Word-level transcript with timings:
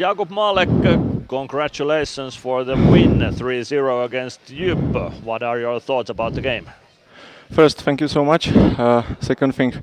Jakub 0.00 0.30
Málek, 0.30 1.28
congratulations 1.28 2.34
for 2.34 2.64
the 2.64 2.74
win 2.74 3.18
3-0 3.18 4.04
against 4.06 4.40
JYP. 4.46 5.22
What 5.22 5.42
are 5.42 5.60
your 5.60 5.78
thoughts 5.78 6.08
about 6.08 6.32
the 6.32 6.40
game? 6.40 6.70
First, 7.50 7.82
thank 7.82 8.00
you 8.00 8.08
so 8.08 8.24
much. 8.24 8.48
Uh, 8.50 9.02
second 9.20 9.54
thing, 9.54 9.74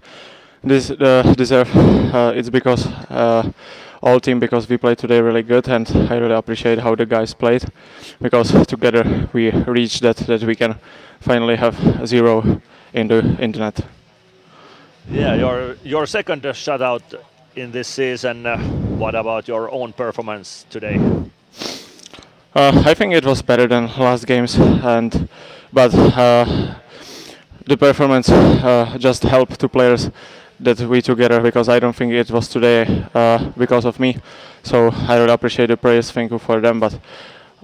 this 0.63 0.89
uh, 0.89 1.35
deserve. 1.37 1.69
Uh, 1.75 2.33
it's 2.35 2.49
because 2.49 2.87
uh, 3.11 3.51
all 4.01 4.19
team 4.19 4.39
because 4.39 4.67
we 4.67 4.77
played 4.77 4.97
today 4.97 5.21
really 5.21 5.43
good, 5.43 5.67
and 5.69 5.87
I 6.09 6.15
really 6.17 6.33
appreciate 6.33 6.79
how 6.79 6.95
the 6.95 7.05
guys 7.05 7.35
played 7.35 7.65
because 8.19 8.49
together 8.65 9.29
we 9.33 9.51
reached 9.51 10.01
that 10.01 10.17
that 10.25 10.41
we 10.41 10.55
can 10.55 10.79
finally 11.19 11.57
have 11.57 11.75
zero 12.07 12.59
in 12.91 13.07
the 13.07 13.37
internet. 13.39 13.85
Yeah, 15.11 15.35
your 15.35 15.75
your 15.83 16.07
second 16.07 16.41
shutout 16.41 17.03
in 17.57 17.71
this 17.71 17.87
season. 17.87 18.45
Uh, 18.45 18.57
what 18.97 19.15
about 19.15 19.47
your 19.47 19.71
own 19.71 19.91
performance 19.93 20.65
today? 20.69 20.99
Uh, 22.55 22.83
I 22.85 22.93
think 22.93 23.13
it 23.13 23.25
was 23.25 23.41
better 23.41 23.67
than 23.67 23.87
last 23.97 24.25
games, 24.25 24.55
and 24.55 25.27
but 25.73 25.93
uh, 25.93 26.75
the 27.65 27.77
performance 27.77 28.29
uh, 28.29 28.97
just 28.99 29.23
helped 29.23 29.59
two 29.59 29.67
players 29.67 30.09
that 30.59 30.79
we 30.79 31.01
together 31.01 31.39
because 31.41 31.69
I 31.69 31.79
don't 31.79 31.95
think 31.95 32.13
it 32.13 32.31
was 32.31 32.47
today 32.47 33.05
uh, 33.13 33.51
because 33.57 33.85
of 33.85 33.99
me. 33.99 34.17
So 34.63 34.89
I 34.89 35.17
really 35.17 35.33
appreciate 35.33 35.67
the 35.67 35.77
praise. 35.77 36.11
Thank 36.11 36.31
you 36.31 36.39
for 36.39 36.61
them, 36.61 36.79
but 36.79 36.99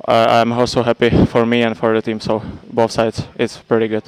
I'm 0.08 0.52
also 0.52 0.84
happy 0.84 1.10
for 1.26 1.46
me 1.46 1.64
and 1.64 1.78
for 1.78 1.94
the 1.94 2.02
team. 2.02 2.20
So 2.20 2.44
both 2.72 2.92
sides, 2.92 3.24
it's 3.36 3.58
pretty 3.58 3.88
good. 3.88 4.04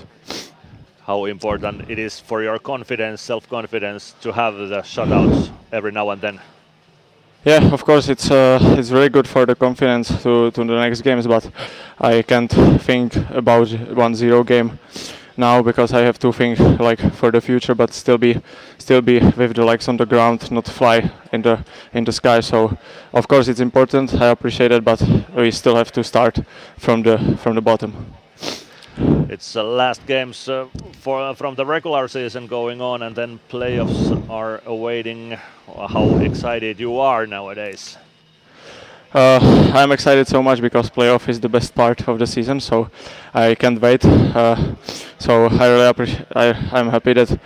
How 1.05 1.25
important 1.25 1.89
it 1.89 1.99
is 1.99 2.19
for 2.19 2.41
your 2.41 2.57
confidence, 2.57 3.21
self-confidence, 3.21 4.15
to 4.21 4.31
have 4.31 4.55
the 4.55 4.81
shutouts 4.81 5.51
every 5.71 5.91
now 5.91 6.09
and 6.09 6.21
then. 6.21 6.39
Yeah, 7.45 7.73
of 7.73 7.85
course, 7.85 8.09
it's 8.09 8.31
uh, 8.31 8.57
it's 8.75 8.89
very 8.89 9.09
good 9.09 9.27
for 9.27 9.45
the 9.45 9.55
confidence 9.55 10.07
to, 10.23 10.49
to 10.49 10.63
the 10.63 10.75
next 10.75 11.01
games, 11.01 11.27
but 11.27 11.47
I 11.99 12.23
can't 12.23 12.51
think 12.81 13.15
about 13.29 13.67
1-0 13.67 14.45
game 14.47 14.79
now 15.37 15.61
because 15.61 15.93
I 15.93 16.01
have 16.01 16.17
to 16.19 16.31
think 16.33 16.59
like 16.79 17.13
for 17.13 17.31
the 17.31 17.39
future, 17.41 17.75
but 17.75 17.93
still 17.93 18.17
be 18.17 18.41
still 18.79 19.01
be 19.01 19.19
with 19.19 19.53
the 19.55 19.63
legs 19.63 19.87
on 19.87 19.97
the 19.97 20.07
ground, 20.07 20.51
not 20.51 20.65
fly 20.67 21.11
in 21.31 21.43
the 21.43 21.63
in 21.93 22.03
the 22.03 22.11
sky. 22.11 22.39
So 22.41 22.77
of 23.13 23.27
course 23.27 23.47
it's 23.47 23.59
important. 23.59 24.13
I 24.19 24.29
appreciate 24.29 24.71
it, 24.71 24.83
but 24.83 25.03
we 25.35 25.51
still 25.51 25.75
have 25.75 25.91
to 25.91 26.03
start 26.03 26.39
from 26.79 27.03
the 27.03 27.37
from 27.37 27.53
the 27.53 27.61
bottom. 27.61 27.93
It's 29.29 29.53
the 29.53 29.63
last 29.63 30.05
games 30.05 30.47
uh, 30.47 30.67
for 30.99 31.35
from 31.35 31.55
the 31.55 31.65
regular 31.65 32.07
season 32.07 32.47
going 32.47 32.81
on, 32.81 33.01
and 33.01 33.15
then 33.15 33.39
playoffs 33.49 34.29
are 34.29 34.61
awaiting. 34.65 35.37
How 35.67 36.17
excited 36.19 36.79
you 36.79 36.99
are 36.99 37.27
nowadays? 37.27 37.97
Uh, 39.13 39.39
I'm 39.73 39.91
excited 39.91 40.27
so 40.27 40.43
much 40.43 40.61
because 40.61 40.89
playoff 40.89 41.29
is 41.29 41.39
the 41.39 41.49
best 41.49 41.73
part 41.73 42.07
of 42.07 42.19
the 42.19 42.27
season, 42.27 42.59
so 42.59 42.89
I 43.33 43.55
can't 43.55 43.81
wait. 43.81 44.03
Uh, 44.03 44.75
so 45.19 45.45
I 45.47 45.67
really 45.67 45.87
appreciate. 45.87 46.25
I'm 46.35 46.89
happy 46.89 47.13
that 47.13 47.39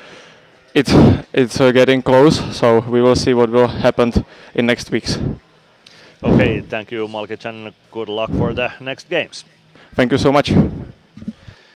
it's 0.74 0.94
it's 1.34 1.62
uh, 1.62 1.72
getting 1.72 2.02
close. 2.02 2.40
So 2.56 2.80
we 2.82 3.02
will 3.02 3.16
see 3.16 3.34
what 3.34 3.50
will 3.50 3.68
happen 3.68 4.12
in 4.56 4.66
next 4.66 4.92
weeks. 4.92 5.20
Okay, 6.24 6.62
thank 6.62 6.92
you, 6.92 7.08
Malkic, 7.08 7.46
and 7.46 7.74
good 7.92 8.10
luck 8.10 8.32
for 8.32 8.54
the 8.54 8.72
next 8.80 9.10
games. 9.10 9.46
Thank 9.96 10.12
you 10.12 10.18
so 10.18 10.32
much. 10.32 10.52